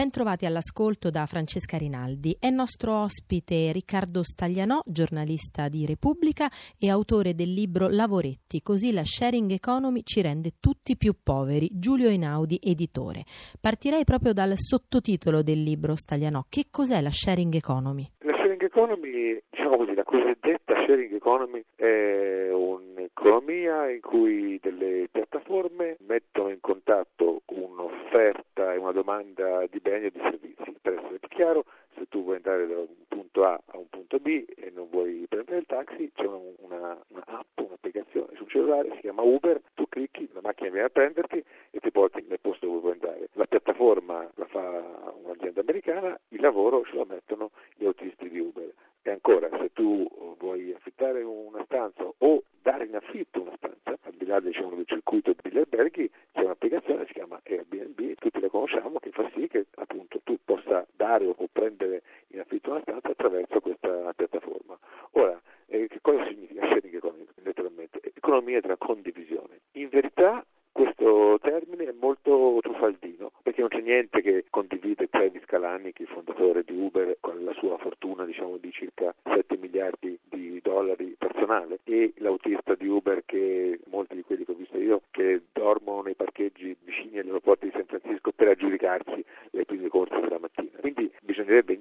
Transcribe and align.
Bentrovati 0.00 0.46
all'ascolto 0.46 1.10
da 1.10 1.26
Francesca 1.26 1.76
Rinaldi. 1.76 2.34
È 2.40 2.48
nostro 2.48 3.02
ospite 3.02 3.70
Riccardo 3.70 4.22
Staglianò, 4.22 4.80
giornalista 4.86 5.68
di 5.68 5.84
Repubblica 5.84 6.48
e 6.78 6.88
autore 6.88 7.34
del 7.34 7.52
libro 7.52 7.86
Lavoretti, 7.86 8.62
così 8.62 8.94
la 8.94 9.04
sharing 9.04 9.50
economy 9.50 10.00
ci 10.02 10.22
rende 10.22 10.52
tutti 10.58 10.96
più 10.96 11.12
poveri. 11.22 11.68
Giulio 11.72 12.08
Einaudi, 12.08 12.58
editore. 12.62 13.24
Partirei 13.60 14.04
proprio 14.04 14.32
dal 14.32 14.54
sottotitolo 14.56 15.42
del 15.42 15.62
libro 15.62 15.94
Staglianò. 15.96 16.46
Che 16.48 16.68
cos'è 16.70 17.02
la 17.02 17.10
sharing 17.10 17.52
economy? 17.52 18.10
La 18.20 18.32
sharing 18.38 18.62
economy, 18.62 19.38
diciamo 19.50 19.76
così, 19.76 19.92
la 19.92 20.04
cosiddetta 20.04 20.76
sharing 20.86 21.12
economy 21.12 21.62
è 21.76 22.48
un'economia 22.50 23.90
in 23.90 24.00
cui 24.00 24.58
delle 24.62 25.08
piattaforme 25.12 25.98
mettono 26.08 26.48
in 26.48 26.60
contatto 26.60 27.42
un'offerta 27.48 28.49
una 28.90 28.92
domanda 28.92 29.66
di 29.70 29.78
beni 29.78 30.06
e 30.06 30.10
di 30.10 30.18
servizi. 30.20 30.76
Per 30.82 30.92
essere 30.92 31.18
più 31.18 31.28
chiaro, 31.28 31.64
se 31.94 32.06
tu 32.08 32.24
vuoi 32.24 32.36
andare 32.36 32.66
da 32.66 32.78
un 32.78 32.88
punto 33.08 33.44
A 33.44 33.60
a 33.66 33.78
un 33.78 33.88
punto 33.88 34.18
B 34.18 34.44
e 34.56 34.70
non 34.74 34.88
vuoi 34.90 35.26
prendere 35.28 35.58
il 35.58 35.66
taxi, 35.66 36.10
c'è 36.12 36.26
una, 36.26 36.40
una, 36.58 37.04
una 37.08 37.24
app, 37.26 37.58
un'applicazione 37.58 38.34
sul 38.36 38.48
cellulare, 38.48 38.90
si 38.94 39.00
chiama 39.00 39.22
Uber, 39.22 39.60
tu 39.74 39.86
clicchi, 39.88 40.28
la 40.32 40.40
macchina 40.42 40.70
viene 40.70 40.86
a 40.86 40.90
prenderti 40.90 41.42
e 41.70 41.78
ti 41.78 41.90
porti 41.90 42.24
nel 42.28 42.40
posto 42.40 42.66
dove 42.66 42.80
vuoi 42.80 42.92
andare. 42.92 43.28
La 43.34 43.46
piattaforma 43.46 44.28
la 44.34 44.46
fa 44.46 45.14
un'azienda 45.22 45.60
americana, 45.60 46.18
il 46.28 46.40
lavoro 46.40 46.82
ce 46.84 46.96
lo 46.96 47.04
mettono 47.04 47.50
gli 47.76 47.84
autisti 47.84 48.28
di 48.28 48.40
Uber. 48.40 48.72
E 49.02 49.10
ancora, 49.10 49.48
se 49.58 49.72
tu 49.72 50.36
vuoi 50.38 50.74
affittare 50.74 51.22
una 51.22 51.62
stanza 51.64 52.06
o 52.18 52.42
dare 52.60 52.84
in 52.84 52.96
affitto 52.96 53.40
una 53.40 53.54
stanza, 53.56 53.96
al 54.02 54.12
di 54.12 54.26
là 54.26 54.40
diciamo, 54.40 54.74
del 54.74 54.86
circuito 54.86 55.34
degli 55.40 55.56
alberghi, 55.56 56.10
c'è 56.32 56.42
un'applicazione 56.42 57.00
che 57.00 57.06
si 57.06 57.12
chiama 57.14 57.40
Airbnb, 57.42 58.14
tutti 58.18 58.40
la 58.40 58.48
conosciamo, 58.48 58.98
che 58.98 59.10
fa 59.10 59.30
sì 59.34 59.48
che 59.48 59.66
appunto 59.76 60.20
tu 60.22 60.38
dare 61.10 61.26
o 61.26 61.48
prendere 61.50 62.02
in 62.28 62.40
affitto 62.40 62.70
una 62.70 62.80
stanza 62.82 63.08
attraverso 63.08 63.60
questa 63.60 64.12
piattaforma. 64.14 64.78
Ora, 65.12 65.40
eh, 65.66 65.88
che 65.88 65.98
cosa 66.00 66.24
significa 66.26 66.66
sharing 66.66 66.94
economy? 66.94 67.26
Letteralmente, 67.42 68.00
economia 68.14 68.60
della 68.60 68.76
condivisione. 68.76 69.60
In 69.72 69.88
verità 69.88 70.44
questo 70.72 71.38
termine 71.42 71.88
è 71.88 71.94
molto 71.98 72.58
truffaldino 72.62 73.32
perché 73.42 73.60
non 73.60 73.70
c'è 73.70 73.80
niente 73.80 74.22
che 74.22 74.44
condivide 74.50 75.08
Travis 75.08 75.44
Kalanick, 75.44 75.98
il 75.98 76.06
fondatore 76.06 76.62
di 76.62 76.76
Uber, 76.76 77.16
con 77.18 77.42
la 77.44 77.52
sua 77.54 77.76
fortuna 77.78 78.24
diciamo, 78.24 78.56
di 78.56 78.70
circa 78.70 79.12
7 79.24 79.56
miliardi 79.56 80.16
di 80.22 80.60
dollari 80.62 81.16
personale 81.18 81.80
e 81.84 82.12
l'autista 82.18 82.74
di 82.74 82.86
Uber 82.86 83.24
che 83.26 83.80
molti 83.90 84.14
di 84.14 84.22
quelli 84.22 84.44
che 84.44 84.52
ho 84.52 84.54
visto 84.54 84.78
io 84.78 85.02
che 85.10 85.42
dormono 85.52 86.02
nei 86.02 86.14
parcheggi 86.14 86.76
vicini 86.84 87.18
all'aeroporto 87.18 87.66
di 87.66 87.72
San 87.72 87.86
Francisco 87.86 88.30
per 88.32 88.48
aggiudicarsi 88.48 89.24
le 89.50 89.64
prime 89.64 89.88
corse 89.88 90.20
della 90.20 90.38
mattina. 90.38 90.78
Quindi 90.80 91.10
bisognerebbe 91.22 91.72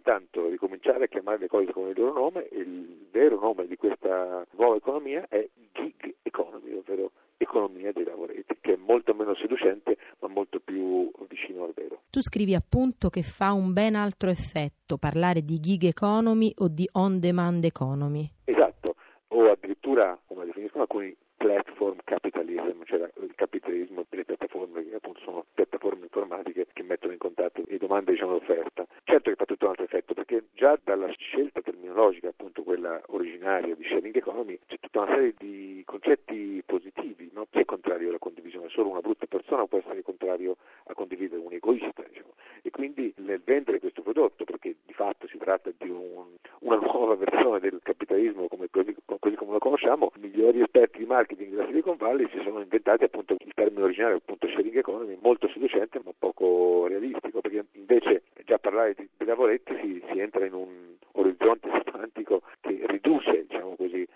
ricominciare 0.99 1.05
a 1.05 1.07
chiamare 1.07 1.37
le 1.39 1.47
cose 1.47 1.71
come 1.71 1.89
il 1.91 1.99
loro 1.99 2.13
nome 2.13 2.47
il 2.51 3.07
vero 3.11 3.39
nome 3.39 3.65
di 3.67 3.77
questa 3.77 4.45
nuova 4.51 4.75
economia 4.75 5.25
è 5.29 5.47
gig 5.71 6.15
economy, 6.23 6.73
ovvero 6.73 7.11
economia 7.37 7.91
dei 7.91 8.03
lavoretti, 8.03 8.57
che 8.59 8.73
è 8.73 8.77
molto 8.77 9.13
meno 9.13 9.33
seducente 9.35 9.97
ma 10.19 10.27
molto 10.27 10.59
più 10.59 11.09
vicino 11.27 11.63
al 11.63 11.71
vero. 11.73 12.01
Tu 12.09 12.21
scrivi 12.21 12.53
appunto 12.53 13.09
che 13.09 13.21
fa 13.21 13.53
un 13.53 13.71
ben 13.71 13.95
altro 13.95 14.29
effetto 14.29 14.97
parlare 14.97 15.41
di 15.43 15.59
gig 15.59 15.83
economy 15.85 16.51
o 16.57 16.67
di 16.67 16.87
on 16.93 17.19
demand 17.19 17.63
economy. 17.63 18.29
Esatto, 18.43 18.95
o 19.29 19.49
addirittura, 19.49 20.19
come 20.25 20.45
definiscono 20.45 20.83
alcuni, 20.83 21.15
platform 21.39 21.99
capitalism, 22.03 22.83
cioè 22.83 23.09
il 23.21 23.33
capitalismo 23.35 24.05
delle 24.09 24.25
piattaforme 24.25 24.83
che 24.83 24.95
appunto 24.95 25.21
sono 25.21 25.45
piattaforme 25.53 26.03
informatiche 26.03 26.67
che 26.73 26.83
mettono 26.83 27.13
in 27.13 27.17
contatto 27.17 27.63
le 27.65 27.77
domande 27.77 28.11
diciamo 28.11 28.33
l'offerta. 28.33 28.85
Certo 29.05 29.29
che 29.29 29.35
fa 29.37 29.45
tutto 29.45 29.63
un 29.63 29.71
altro 29.71 29.85
effetto 29.85 30.13
perché 30.13 30.43
già 30.53 30.77
dalla 30.83 31.07
scelta 31.17 31.61
terminologica, 31.61 32.27
appunto 32.27 32.58
quella 32.69 33.01
originaria 33.07 33.73
di 33.73 33.83
sharing 33.83 34.15
economy, 34.15 34.59
c'è 34.67 34.77
tutta 34.79 35.01
una 35.01 35.15
serie 35.15 35.33
di 35.39 35.81
concetti 35.87 36.61
positivi, 36.63 37.31
no? 37.33 37.47
chi 37.49 37.61
è 37.61 37.65
contrario 37.65 38.09
alla 38.09 38.19
condivisione? 38.19 38.69
Solo 38.69 38.89
una 38.89 38.99
brutta 38.99 39.25
persona 39.25 39.65
può 39.65 39.79
essere 39.79 40.03
contrario 40.03 40.55
a 40.83 40.93
condividere, 40.93 41.41
un 41.41 41.51
egoista, 41.51 42.03
diciamo. 42.07 42.35
E 42.61 42.69
quindi 42.69 43.11
nel 43.17 43.41
vendere 43.43 43.79
questo 43.79 44.03
prodotto, 44.03 44.43
perché 44.43 44.75
di 44.85 44.93
fatto 44.93 45.27
si 45.27 45.39
tratta 45.39 45.71
di 45.75 45.89
un, 45.89 46.27
una 46.59 46.75
nuova 46.75 47.15
versione 47.15 47.59
del 47.59 47.79
capitalismo 47.81 48.47
come, 48.47 48.67
così, 48.69 48.95
così 49.17 49.33
come 49.33 49.53
lo 49.53 49.57
conosciamo, 49.57 50.11
i 50.17 50.19
migliori 50.19 50.61
esperti 50.61 50.99
di 50.99 51.05
marketing 51.05 51.49
della 51.49 51.65
Silicon 51.65 51.97
Valley 51.97 52.29
si 52.29 52.39
sono 52.43 52.59
inventati 52.61 53.03
appunto 53.03 53.35
il 53.39 53.53
termine 53.55 53.81
originale, 53.81 54.13
appunto 54.13 54.47
sharing 54.47 54.77
economy, 54.77 55.17
molto 55.19 55.49
seducente 55.49 55.99
ma 56.05 56.11
poco 56.15 56.85
realistico, 56.85 57.41
perché 57.41 57.65
invece 57.71 58.21
già 58.45 58.59
parlare 58.59 58.93
di, 58.95 59.09
di 59.17 59.25
lavoretti 59.25 59.73
si, 59.81 60.03
si, 60.11 60.19
entra 60.19 60.45
in 60.45 60.53
un 60.53 60.97
orizzonte 61.13 61.69
semantico 61.85 62.41
che 62.61 62.81
riduce, 62.87 63.45
diciamo 63.47 63.75
così, 63.75 64.07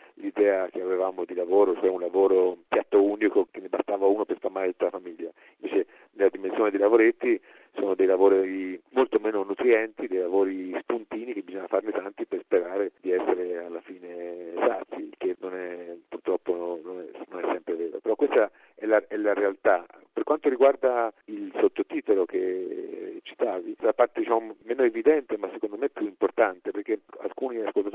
l'idea 0.44 0.68
che 0.68 0.81
avevamo 0.81 1.24
di 1.26 1.34
lavoro, 1.34 1.74
cioè 1.76 1.90
un 1.90 2.02
lavoro 2.02 2.58
piatto 2.68 3.02
unico 3.02 3.48
che 3.50 3.62
ne 3.62 3.70
bastava 3.70 4.06
uno 4.06 4.26
per 4.26 4.38
sfamare 4.38 4.72
tutta 4.72 4.86
la 4.86 4.92
famiglia. 4.92 5.30
Invece 5.59 5.88
nella 6.12 6.30
dimensione 6.30 6.70
dei 6.70 6.80
lavoretti 6.80 7.40
sono 7.76 7.96
dei 7.96 8.06
lavori 8.06 8.80
molto 8.90 9.20
meno 9.20 9.44
nutrienti, 9.44 10.08
dei 10.08 10.20
lavori 10.20 10.76
spuntini 10.82 11.34
che 11.34 11.42
bisogna 11.42 11.68
farne 11.68 11.92
tanti 11.92 12.26
per 12.26 12.42
sperare 12.42 12.92
di 13.00 13.12
essere 13.12 13.64
alla 13.64 13.82
fine 13.82 14.53
sazi, 14.59 15.09
che 15.18 15.36
non 15.40 15.56
è 15.56 15.96
purtroppo 16.09 16.80
non 16.84 17.00
è, 17.00 17.26
non 17.30 17.44
è 17.44 17.53
sempre 17.53 17.76
vero. 17.76 18.00
Però 18.00 18.16
questa 18.16 18.52
è 18.76 18.86
la, 18.86 19.02
è 19.08 19.16
la, 19.16 19.34
realtà. 19.34 19.86
Per 20.12 20.24
quanto 20.24 20.50
riguarda 20.50 21.12
il 21.26 21.52
sottotitolo 21.58 22.26
che 22.26 23.22
citavi, 23.24 23.76
la 23.80 23.94
parte 23.94 24.20
diciamo, 24.20 24.56
meno 24.64 24.84
evidente 24.84 25.38
ma 25.38 25.50
secondo 25.52 25.78
me 25.78 25.90
più 25.90 26.06
importante, 26.06 26.72
perché 26.72 27.00
alcuni 27.22 27.59
ascoltatori 27.59 27.93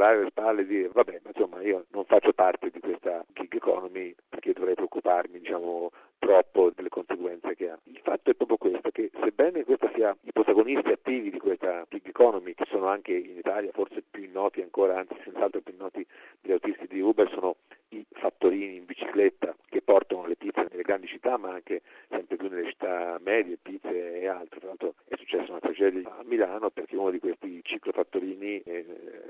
scrollare 0.00 0.22
le 0.22 0.30
spalle 0.30 0.62
e 0.62 0.66
dire 0.66 0.88
vabbè, 0.88 1.20
ma 1.22 1.30
insomma 1.34 1.60
io 1.60 1.84
non 1.90 2.04
faccio 2.06 2.32
parte 2.32 2.70
di 2.70 2.80
questa 2.80 3.24
gig 3.34 3.54
economy 3.54 4.14
perché 4.28 4.54
dovrei 4.54 4.74
preoccuparmi 4.74 5.38
diciamo, 5.38 5.90
troppo 6.18 6.70
delle 6.74 6.88
conseguenze 6.88 7.54
che 7.54 7.68
ha. 7.68 7.78
Il 7.84 8.00
fatto 8.02 8.30
è 8.30 8.34
proprio 8.34 8.56
questo, 8.56 8.90
che 8.90 9.10
sebbene 9.20 9.64
questa 9.64 9.90
sia 9.94 10.16
i 10.22 10.32
protagonisti 10.32 10.90
attivi 10.90 11.30
di 11.30 11.38
questa 11.38 11.84
gig 11.90 12.06
economy, 12.06 12.54
che 12.54 12.64
sono 12.68 12.86
anche 12.86 13.12
in 13.12 13.36
Italia 13.36 13.70
forse 13.72 14.02
più 14.10 14.28
noti 14.32 14.62
ancora, 14.62 14.98
anzi 14.98 15.14
senz'altro 15.22 15.60
più 15.60 15.74
noti 15.76 16.06
degli 16.40 16.52
autisti 16.52 16.86
di 16.86 17.00
Uber, 17.00 17.28
sono 17.30 17.56
i 17.90 18.04
fattorini 18.12 18.76
in 18.76 18.84
bicicletta 18.84 19.54
che 19.68 19.82
portano 19.82 20.26
le 20.26 20.36
pizze 20.36 20.66
nelle 20.70 20.82
grandi 20.82 21.08
città, 21.08 21.36
ma 21.36 21.50
anche 21.50 21.82
sempre 22.08 22.36
più 22.36 22.48
nelle 22.48 22.68
città 22.68 23.18
medie, 23.20 23.58
pizze 23.60 24.20
e 24.20 24.26
altro. 24.28 24.58
Tra 24.60 24.68
l'altro 24.68 24.94
è 25.08 25.16
successa 25.16 25.50
una 25.50 25.60
tragedia 25.60 26.16
a 26.16 26.22
Milano 26.24 26.70
perché 26.70 26.96
uno 26.96 27.10
di 27.10 27.18
questi 27.18 27.60
ciclofattorini 27.64 28.62
è 28.62 28.84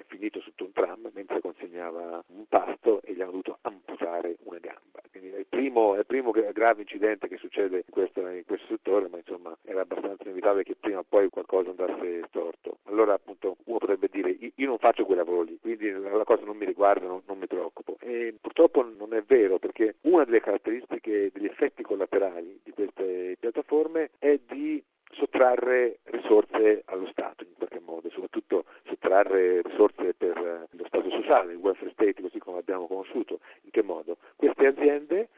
finito 0.06 0.40
sotto 0.40 0.64
un 0.64 0.72
tram 0.72 1.10
mentre 1.14 1.40
consegnava 1.40 2.22
un 2.28 2.44
pasto 2.48 3.00
e 3.02 3.14
gli 3.14 3.20
hanno 3.20 3.30
dovuto 3.30 3.58
amputare 3.62 4.36
una 4.44 4.58
gamba. 4.58 5.00
Quindi 5.10 5.30
è 5.30 5.38
il 5.38 5.46
primo, 5.70 5.94
è 5.94 5.98
il 5.98 6.06
primo 6.06 6.30
grave 6.32 6.82
incidente 6.82 7.28
che 7.28 7.36
succede 7.36 7.76
in 7.76 7.90
questo, 7.90 8.20
in 8.26 8.42
questo 8.44 8.66
settore, 8.68 9.08
ma 9.08 9.18
insomma 9.18 9.56
era 9.64 9.82
abbastanza 9.82 10.24
inevitabile 10.24 10.64
che 10.64 10.74
prima 10.78 10.98
o 10.98 11.04
poi 11.08 11.28
qualcosa 11.28 11.70
andasse 11.70 12.24
storto. 12.28 12.78
Allora 12.84 13.14
appunto 13.14 13.56
uno 13.64 13.78
potrebbe 13.78 14.08
dire 14.10 14.36
io 14.54 14.66
non 14.66 14.78
faccio 14.78 15.04
quei 15.04 15.16
lavori 15.16 15.50
lì, 15.50 15.58
quindi 15.60 15.90
la 15.90 16.24
cosa 16.24 16.44
non 16.44 16.56
mi 16.56 16.64
riguarda, 16.64 17.06
non, 17.06 17.22
non 17.26 17.38
mi 17.38 17.46
preoccupo. 17.46 17.96
E 18.00 18.34
purtroppo 18.40 18.82
non 18.82 19.14
è 19.14 19.22
vero 19.22 19.58
perché 19.58 19.96
una 20.02 20.24
delle 20.24 20.40
caratteristiche 20.40 21.30
degli 21.32 21.46
effetti 21.46 21.82
collaterali 21.82 22.60
di 22.64 22.72
queste 22.72 23.36
piattaforme 23.38 24.10
è 24.18 24.38
di 24.48 24.82
sottrarre 25.12 25.98
risorse 26.04 26.82
allo 26.86 27.06
Stato 27.10 27.44
in 27.44 27.54
qualche 27.56 27.80
modo, 27.80 28.10
soprattutto 28.10 28.64
sottrarre 28.86 29.62
risorse 29.62 30.14
per 30.14 30.66
lo 30.70 30.84
Stato 30.86 31.10
sociale, 31.10 31.52
il 31.52 31.58
welfare 31.58 31.90
state 31.90 32.20
così 32.20 32.38
come 32.38 32.58
abbiamo 32.58 32.86
conosciuto. 32.86 33.40
In 33.62 33.70
che 33.70 33.82
modo? 33.82 34.16
Queste 34.36 34.66
aziende 34.66 35.28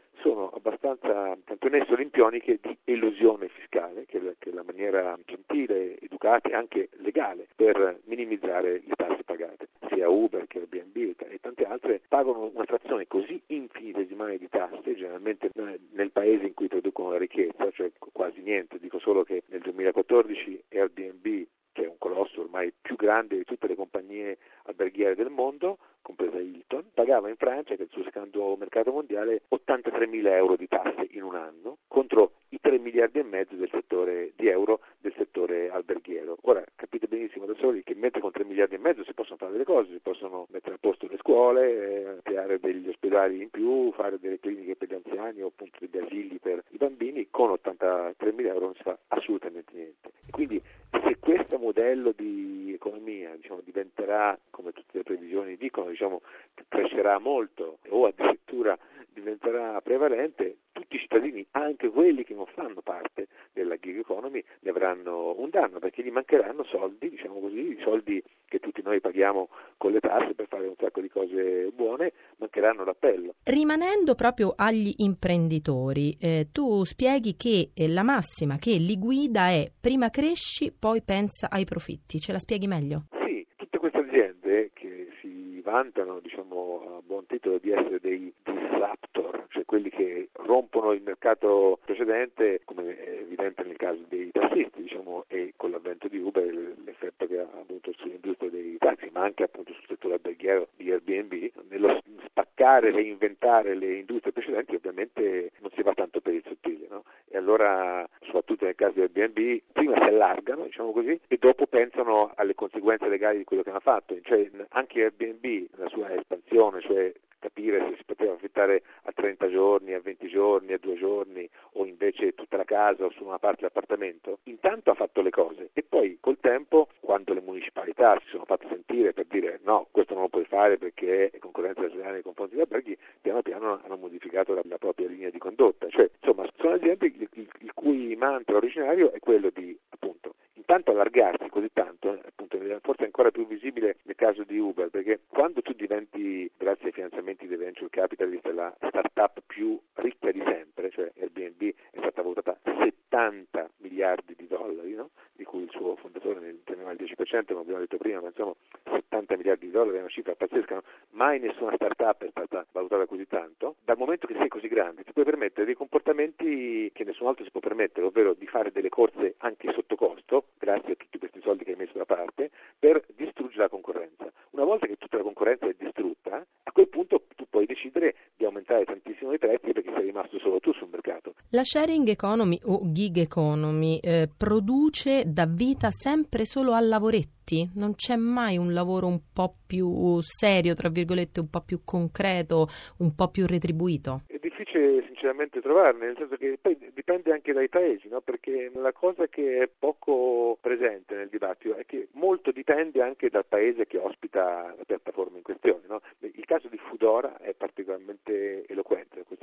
nesso 1.72 1.94
olimpioniche 1.94 2.58
di 2.60 2.76
elusione 2.84 3.48
fiscale, 3.48 4.04
che 4.06 4.18
è, 4.18 4.20
la, 4.20 4.32
che 4.38 4.50
è 4.50 4.52
la 4.52 4.62
maniera 4.62 5.18
gentile, 5.24 5.98
educata 6.00 6.50
e 6.50 6.54
anche 6.54 6.88
legale 6.98 7.48
per 7.56 8.00
minimizzare 8.04 8.82
le 8.84 8.94
tasse 8.94 9.22
pagate. 9.24 9.68
Sia 9.88 10.08
Uber 10.08 10.46
che 10.46 10.58
Airbnb 10.58 11.14
e 11.18 11.38
tante 11.40 11.64
altre 11.64 12.00
pagano 12.06 12.50
una 12.52 12.64
frazione 12.64 13.06
così 13.06 13.40
infinitesimale 13.46 14.38
di 14.38 14.48
tasse, 14.48 14.94
generalmente 14.94 15.50
nel 15.54 16.10
paese 16.10 16.46
in 16.46 16.54
cui 16.54 16.68
producono 16.68 17.10
la 17.10 17.18
ricchezza, 17.18 17.70
cioè 17.70 17.90
quasi 18.12 18.42
niente, 18.42 18.78
dico 18.78 18.98
solo 18.98 19.22
che 19.24 19.42
nel 19.46 19.60
2014 19.60 20.64
Airbnb 20.68 21.46
che 21.72 21.84
è 21.84 21.88
un 21.88 21.98
colosso 21.98 22.42
ormai 22.42 22.72
più 22.80 22.96
grande 22.96 23.36
di 23.36 23.44
tutte 23.44 23.66
le 23.66 23.74
compagnie 23.74 24.38
alberghiere 24.64 25.14
del 25.14 25.30
mondo, 25.30 25.78
compresa 26.02 26.38
Hilton, 26.38 26.90
pagava 26.92 27.28
in 27.28 27.36
Francia, 27.36 27.74
che 27.74 27.82
è 27.82 27.84
il 27.84 27.90
suo 27.90 28.04
secondo 28.04 28.54
mercato 28.56 28.92
mondiale, 28.92 29.42
83 29.48 30.06
mila 30.06 30.36
euro 30.36 30.56
di 30.56 30.68
tasse 30.68 31.08
in 31.10 31.22
un 31.22 31.34
anno 31.34 31.78
contro 31.88 32.32
i 32.50 32.58
3 32.60 32.78
miliardi 33.02 33.18
e 33.18 33.22
mezzo 33.22 33.52
settore 33.72 34.32
di 34.36 34.48
euro 34.48 34.80
del 35.00 35.12
settore 35.16 35.70
alberghiero. 35.70 36.36
Ora 36.42 36.62
capite 36.76 37.06
benissimo 37.08 37.46
da 37.46 37.54
soli 37.54 37.82
che 37.82 37.94
mentre 37.94 38.20
con 38.20 38.30
3 38.30 38.44
miliardi 38.44 38.76
e 38.76 38.78
mezzo 38.78 39.02
si 39.04 39.12
possono 39.14 39.36
fare 39.36 39.52
delle 39.52 39.64
cose, 39.64 39.92
si 39.92 40.00
possono 40.00 40.46
mettere 40.50 40.76
a 40.76 40.78
posto 40.80 41.08
le 41.10 41.16
scuole, 41.18 42.16
eh, 42.18 42.22
creare 42.22 42.60
degli 42.60 42.88
ospedali 42.88 43.42
in 43.42 43.50
più, 43.50 43.92
fare 43.92 44.18
delle 44.20 44.38
cliniche 44.38 44.76
per 44.76 44.88
gli 44.88 44.94
anziani 44.94 45.42
o 45.42 45.48
appunto 45.48 45.78
degli 45.80 46.02
asili 46.02 46.38
per 46.38 46.62
i 46.70 46.76
bambini, 46.76 47.26
con 47.30 47.50
83 47.50 48.32
mila 48.32 48.50
euro 48.50 48.66
non 48.66 48.74
si 48.74 48.82
fa 48.82 48.96
assolutamente 49.08 49.72
niente. 49.74 50.10
E 50.26 50.30
quindi 50.30 50.62
se 50.90 51.16
questo 51.18 51.58
modello 51.58 52.12
di 52.14 52.72
economia 52.74 53.34
diciamo, 53.34 53.60
diventerà, 53.64 54.38
come 54.50 54.72
tutte 54.72 54.98
le 54.98 55.02
previsioni 55.02 55.56
dicono, 55.56 55.90
diciamo, 55.90 56.20
crescerà 56.68 57.18
molto 57.18 57.78
o 57.88 58.06
addirittura 58.06 58.78
diventerà 59.12 59.80
prevalente, 59.80 60.56
tutti 60.72 60.96
i 60.96 60.98
cittadini, 60.98 61.46
anche 61.52 61.88
quelli 61.88 62.24
che 62.24 62.34
non 62.34 62.46
fanno 62.46 62.80
parte 62.80 63.28
della 63.52 63.76
gig 63.76 63.98
economy, 63.98 64.42
ne 64.60 64.61
avranno 64.72 65.38
un 65.38 65.50
danno 65.50 65.78
perché 65.78 66.02
gli 66.02 66.10
mancheranno 66.10 66.64
soldi, 66.64 67.10
diciamo 67.10 67.38
così, 67.38 67.72
i 67.72 67.78
soldi 67.82 68.22
che 68.46 68.58
tutti 68.58 68.82
noi 68.82 69.00
paghiamo 69.00 69.48
con 69.76 69.92
le 69.92 70.00
tasse 70.00 70.34
per 70.34 70.48
fare 70.48 70.66
un 70.66 70.74
sacco 70.78 71.00
di 71.00 71.08
cose 71.08 71.70
buone, 71.74 72.12
mancheranno 72.38 72.84
l'appello. 72.84 73.34
Rimanendo 73.44 74.14
proprio 74.14 74.52
agli 74.56 74.92
imprenditori, 74.96 76.16
eh, 76.20 76.48
tu 76.52 76.84
spieghi 76.84 77.36
che 77.36 77.70
eh, 77.74 77.88
la 77.88 78.02
massima 78.02 78.56
che 78.56 78.72
li 78.72 78.98
guida 78.98 79.48
è 79.48 79.70
prima 79.80 80.10
cresci, 80.10 80.72
poi 80.72 81.02
pensa 81.02 81.48
ai 81.50 81.64
profitti. 81.64 82.18
Ce 82.18 82.32
la 82.32 82.38
spieghi 82.38 82.66
meglio? 82.66 83.04
Sì, 83.24 83.46
tutte 83.56 83.78
queste 83.78 83.98
aziende 83.98 84.70
che 84.74 85.08
si 85.20 85.60
vantano, 85.62 86.20
diciamo, 86.20 86.98
a 86.98 87.00
buon 87.04 87.26
titolo 87.26 87.58
di 87.58 87.70
essere 87.70 88.00
dei 88.00 88.32
disruptor, 88.42 89.41
quelli 89.72 89.88
che 89.88 90.28
rompono 90.32 90.92
il 90.92 91.00
mercato 91.00 91.78
precedente, 91.82 92.60
come 92.66 92.94
è 92.94 93.20
evidente 93.20 93.62
nel 93.64 93.78
caso 93.78 94.04
dei 94.06 94.30
tassisti, 94.30 94.82
diciamo, 94.82 95.24
e 95.28 95.54
con 95.56 95.70
l'avvento 95.70 96.08
di 96.08 96.18
Uber 96.18 96.44
l'effetto 96.84 97.26
che 97.26 97.38
ha 97.38 97.48
avuto 97.58 97.90
sull'industria 97.96 98.50
dei 98.50 98.76
taxi, 98.76 99.08
ma 99.14 99.22
anche 99.22 99.44
appunto 99.44 99.72
sul 99.72 99.86
settore 99.88 100.14
alberghiero 100.16 100.68
di 100.76 100.92
Airbnb, 100.92 101.52
nello 101.70 102.02
spaccare, 102.26 102.90
reinventare 102.90 103.74
le 103.74 103.94
industrie 103.94 104.32
precedenti 104.32 104.74
ovviamente 104.74 105.52
non 105.60 105.70
si 105.74 105.80
va 105.80 105.94
tanto 105.94 106.20
per 106.20 106.34
il 106.34 106.44
sottile, 106.46 106.86
no? 106.90 107.04
E 107.30 107.38
allora, 107.38 108.06
soprattutto 108.20 108.66
nel 108.66 108.74
caso 108.74 108.92
di 108.92 109.00
Airbnb, 109.00 109.62
prima 109.72 109.94
si 109.94 110.02
allargano, 110.02 110.64
diciamo 110.64 110.92
così, 110.92 111.18
e 111.28 111.38
dopo 111.38 111.66
pensano 111.66 112.30
alle 112.34 112.54
conseguenze 112.54 113.08
legali 113.08 113.38
di 113.38 113.44
quello 113.44 113.62
che 113.62 113.70
hanno 113.70 113.80
fatto, 113.80 114.14
cioè 114.20 114.50
anche 114.68 115.00
Airbnb, 115.00 115.68
nella 115.76 115.88
sua 115.88 116.14
espansione, 116.14 116.82
cioè 116.82 117.10
capire 117.42 117.80
se 117.90 117.96
si 117.96 118.04
poteva 118.04 118.34
affittare 118.34 118.82
30 119.22 119.50
giorni, 119.50 119.92
a 119.94 120.00
20 120.00 120.28
giorni, 120.28 120.72
a 120.72 120.78
due 120.78 120.96
giorni 120.96 121.48
o 121.74 121.86
invece 121.86 122.34
tutta 122.34 122.56
la 122.56 122.64
casa 122.64 123.04
o 123.04 123.10
su 123.10 123.24
una 123.24 123.38
parte 123.38 123.58
dell'appartamento, 123.60 124.40
intanto 124.44 124.90
ha 124.90 124.94
fatto 124.94 125.22
le 125.22 125.30
cose 125.30 125.70
e 125.74 125.84
poi 125.88 126.18
col 126.20 126.38
tempo, 126.40 126.88
quando 126.98 127.32
le 127.32 127.40
municipalità 127.40 128.18
si 128.20 128.30
sono 128.30 128.44
fatte 128.44 128.66
sentire 128.68 129.12
per 129.12 129.26
dire 129.26 129.60
no, 129.62 129.86
questo 129.92 130.14
non 130.14 130.24
lo 130.24 130.28
puoi 130.28 130.44
fare 130.44 130.76
perché 130.76 131.30
è 131.30 131.38
concorrenza 131.38 131.88
sleale 131.88 132.14
nei 132.14 132.22
confronti 132.22 132.54
degli 132.54 132.64
alberghi, 132.64 132.98
piano 133.20 133.42
piano 133.42 133.80
hanno 133.84 133.96
modificato 133.96 134.54
la, 134.54 134.62
la, 134.64 134.78
propria 134.78 135.06
linea 135.06 135.30
di 135.30 135.38
condotta. 135.38 135.88
Cioè, 135.88 136.10
insomma, 136.20 136.48
sono 136.56 136.74
aziende 136.74 137.06
il, 137.06 137.28
il, 137.34 137.48
il 137.60 137.72
cui 137.74 138.16
mantra 138.16 138.56
originario 138.56 139.12
è 139.12 139.20
quello 139.20 139.50
di 139.50 139.78
appunto 139.90 140.34
intanto 140.72 140.92
allargarsi 140.92 141.48
così 141.50 141.68
tanto, 141.72 142.18
appunto, 142.24 142.56
forse 142.80 143.02
è 143.02 143.04
ancora 143.04 143.30
più 143.30 143.46
visibile 143.46 143.96
nel 144.04 144.14
caso 144.14 144.42
di 144.44 144.58
Uber, 144.58 144.88
perché 144.88 145.20
quando 145.28 145.60
tu 145.60 145.72
diventi, 145.72 146.50
grazie 146.56 146.86
ai 146.86 146.92
finanziamenti 146.92 147.46
dei 147.46 147.58
venture 147.58 147.90
capitalist, 147.90 148.46
la 148.46 148.74
startup 149.02 149.42
più 149.46 149.78
ricca 149.94 150.30
di 150.30 150.42
sempre, 150.44 150.90
cioè 150.90 151.10
Airbnb 151.18 151.74
è 151.90 151.98
stata 151.98 152.22
valutata 152.22 152.56
70 152.62 153.70
miliardi 153.78 154.34
di 154.36 154.46
dollari, 154.46 154.94
no? 154.94 155.10
di 155.32 155.44
cui 155.44 155.62
il 155.62 155.70
suo 155.70 155.96
fondatore 155.96 156.40
ne 156.40 156.62
teneva 156.64 156.92
il 156.92 156.98
10%, 157.00 157.46
come 157.46 157.60
abbiamo 157.60 157.80
detto 157.80 157.96
prima, 157.96 158.20
ma 158.20 158.28
insomma 158.28 158.54
70 158.84 159.36
miliardi 159.36 159.66
di 159.66 159.72
dollari 159.72 159.96
è 159.96 160.00
una 160.00 160.08
cifra 160.08 160.34
pazzesca, 160.34 160.74
no? 160.74 160.82
mai 161.10 161.40
nessuna 161.40 161.74
startup 161.74 162.24
è 162.24 162.30
stata 162.30 162.64
valutata 162.72 163.06
così 163.06 163.26
tanto, 163.26 163.76
dal 163.84 163.98
momento 163.98 164.26
che 164.26 164.34
sei 164.34 164.48
così 164.48 164.68
grande 164.68 165.04
ti 165.04 165.12
puoi 165.12 165.24
permettere 165.24 165.66
dei 165.66 165.74
comportamenti 165.74 166.90
che 166.92 167.04
nessun 167.04 167.26
altro 167.26 167.44
si 167.44 167.50
può 167.50 167.60
permettere, 167.60 168.06
ovvero 168.06 168.34
di 168.34 168.46
fare 168.46 168.70
delle 168.72 168.88
corse 168.88 169.34
anche 169.38 169.72
sotto 169.72 169.96
costo, 169.96 170.46
grazie 170.58 170.92
a 170.92 170.96
tutti 170.96 171.18
questi 171.18 171.40
soldi 171.40 171.64
che 171.64 171.72
hai 171.72 171.76
messo 171.76 171.98
da 171.98 172.04
parte, 172.04 172.50
per 172.78 173.04
distruggere 173.14 173.62
la 173.62 173.68
concorrenza. 173.68 174.30
Una 174.50 174.64
volta 174.64 174.86
che 174.86 174.96
tutta 174.96 175.16
la 175.16 175.22
concorrenza 175.22 175.66
è 175.66 175.74
distrutta, 175.78 176.44
a 176.62 176.72
quel 176.72 176.88
punto 176.88 177.24
tu 177.36 177.46
puoi 177.48 177.66
decidere 177.66 178.14
di 178.36 178.44
aumentare 178.44 178.84
tantissimo 178.84 179.32
i 179.32 179.38
prezzi 179.38 179.72
perché 179.72 179.92
sei 179.92 180.04
rimasto 180.04 180.38
solo 180.38 180.60
tu 180.60 180.72
sul 180.72 180.88
mercato. 180.88 181.34
La 181.54 181.64
sharing 181.64 182.08
economy 182.08 182.58
o 182.64 182.80
gig 182.92 183.18
economy 183.18 183.98
eh, 183.98 184.26
produce 184.34 185.24
da 185.26 185.44
vita 185.44 185.90
sempre 185.90 186.46
solo 186.46 186.72
a 186.72 186.80
lavoretti? 186.80 187.68
Non 187.74 187.94
c'è 187.94 188.16
mai 188.16 188.56
un 188.56 188.72
lavoro 188.72 189.06
un 189.06 189.20
po' 189.34 189.56
più 189.66 190.18
serio, 190.22 190.72
tra 190.72 190.88
virgolette, 190.88 191.40
un 191.40 191.50
po' 191.50 191.60
più 191.60 191.82
concreto, 191.84 192.68
un 193.00 193.14
po' 193.14 193.28
più 193.28 193.44
retribuito? 193.46 194.22
È 194.28 194.38
difficile 194.40 195.04
sinceramente 195.04 195.60
trovarne, 195.60 196.06
nel 196.06 196.16
senso 196.16 196.36
che 196.36 196.56
poi 196.58 196.74
dipende 196.94 197.32
anche 197.32 197.52
dai 197.52 197.68
paesi, 197.68 198.08
no? 198.08 198.22
perché 198.22 198.70
la 198.72 198.92
cosa 198.92 199.26
che 199.26 199.62
è 199.62 199.68
poco 199.78 200.56
presente 200.58 201.14
nel 201.14 201.28
dibattito 201.28 201.76
è 201.76 201.84
che 201.84 202.08
molto 202.12 202.50
dipende 202.50 203.02
anche 203.02 203.28
dal 203.28 203.44
paese 203.44 203.86
che 203.86 203.98
ospita 203.98 204.74
la 204.74 204.84
piattaforma 204.86 205.36
in 205.36 205.42
questione. 205.42 205.82
No? 205.86 206.00
Il 206.20 206.46
caso 206.46 206.68
di 206.68 206.78
Fudora 206.78 207.36
è 207.36 207.52
particolarmente 207.52 208.64
eloquente 208.66 209.24
questo 209.26 209.41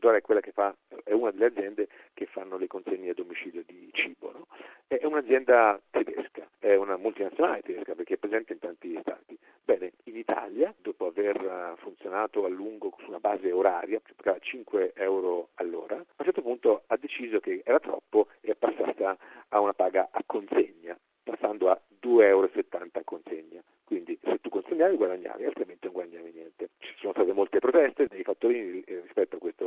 Fudora 0.00 0.16
è 0.16 0.22
quella 0.22 0.40
che 0.40 0.52
fa, 0.52 0.74
è 1.04 1.12
una 1.12 1.30
delle 1.30 1.44
aziende 1.44 1.86
che 2.14 2.24
fanno 2.24 2.56
le 2.56 2.66
consegne 2.66 3.10
a 3.10 3.14
domicilio 3.14 3.62
di 3.66 3.90
cibo, 3.92 4.32
no? 4.32 4.46
è 4.86 5.04
un'azienda 5.04 5.78
tedesca, 5.90 6.48
è 6.58 6.74
una 6.74 6.96
multinazionale 6.96 7.60
tedesca 7.60 7.94
perché 7.94 8.14
è 8.14 8.16
presente 8.16 8.54
in 8.54 8.60
tanti 8.60 8.96
stati. 9.02 9.38
Bene, 9.62 9.92
in 10.04 10.16
Italia, 10.16 10.74
dopo 10.80 11.04
aver 11.04 11.74
funzionato 11.80 12.46
a 12.46 12.48
lungo 12.48 12.96
su 13.00 13.10
una 13.10 13.20
base 13.20 13.52
oraria, 13.52 14.00
cioè 14.02 14.14
pagava 14.16 14.38
5 14.38 14.92
euro 14.94 15.50
all'ora, 15.56 15.96
a 15.96 15.98
un 15.98 16.24
certo 16.24 16.40
punto 16.40 16.84
ha 16.86 16.96
deciso 16.96 17.38
che 17.38 17.60
era 17.62 17.78
troppo 17.78 18.28
e 18.40 18.52
è 18.52 18.54
passata 18.54 19.18
a 19.48 19.60
una 19.60 19.74
paga 19.74 20.08
a 20.10 20.22
consegna, 20.24 20.98
passando 21.22 21.68
a 21.68 21.78
2,70 22.00 22.22
euro 22.22 22.50
a 22.92 23.02
consegna. 23.04 23.62
Quindi 23.90 24.16
se 24.22 24.38
tu 24.40 24.50
consegnavi 24.50 24.94
guadagnavi, 24.94 25.44
altrimenti 25.44 25.86
non 25.86 25.94
guadagnavi 25.94 26.30
niente. 26.30 26.68
Ci 26.78 26.94
sono 26.98 27.12
state 27.12 27.32
molte 27.32 27.58
proteste 27.58 28.06
dei 28.06 28.22
fattorini 28.22 28.84
rispetto 28.86 29.34
a 29.34 29.38
questo 29.40 29.59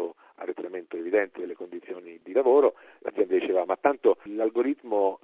evidente 1.14 1.40
delle 1.40 1.56
condizioni 1.56 2.20
di 2.24 2.34
lavoro. 2.34 2.74
L'azienda 3.00 3.36
diceva 3.36 3.66
ma 3.66 3.78
tanto 3.78 4.18
l'algoritmo 4.24 5.20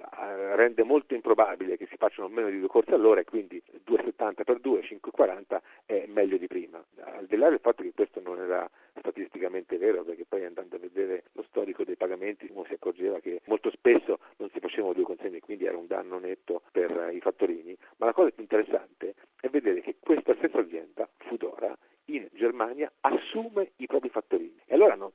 rende 0.54 0.84
molto 0.84 1.14
improbabile 1.14 1.76
che 1.76 1.86
si 1.90 1.96
facciano 1.96 2.28
meno 2.28 2.48
di 2.48 2.58
due 2.58 2.68
corse 2.68 2.94
all'ora 2.94 3.20
e 3.20 3.24
quindi 3.24 3.60
2,70 3.86 4.44
per 4.44 4.60
2, 4.60 4.80
5,40 4.82 5.58
è 5.86 6.04
meglio 6.06 6.36
di 6.36 6.46
prima. 6.46 6.82
Al 7.00 7.26
di 7.26 7.36
là 7.36 7.48
del 7.48 7.60
fatto 7.60 7.82
che 7.82 7.92
questo 7.94 8.20
non 8.20 8.40
era 8.40 8.68
statisticamente 8.98 9.78
vero, 9.78 10.04
perché 10.04 10.24
poi 10.28 10.44
andando 10.44 10.76
a 10.76 10.78
vedere 10.78 11.24
lo 11.32 11.42
storico 11.48 11.84
dei 11.84 11.96
pagamenti 11.96 12.48
uno 12.50 12.64
si 12.64 12.74
accorgeva 12.74 13.18
che 13.18 13.40
molto 13.46 13.70
spesso 13.70 14.18
non 14.36 14.50
si 14.50 14.60
facevano 14.60 14.92
due 14.92 15.04
consegne, 15.04 15.40
quindi 15.40 15.64
era 15.64 15.76
un 15.76 15.86
danno 15.86 16.18
netto 16.18 16.62
per 16.70 17.10
i 17.12 17.20
fattorini, 17.20 17.76
ma 17.96 18.06
la 18.06 18.12
cosa 18.12 18.30
più 18.30 18.42
interessante 18.42 19.14
è 19.40 19.48
vedere 19.48 19.80
che 19.80 19.96
questa 19.98 20.34
stessa 20.36 20.58
azienda, 20.58 21.08
Fudora, 21.16 21.76
in 22.10 22.28
Germania 22.32 22.90
assume 23.00 23.72
i 23.76 23.86
propri 23.86 24.08
fattorini. 24.08 24.60
E 24.66 24.74
allora 24.74 24.94
no, 24.94 25.12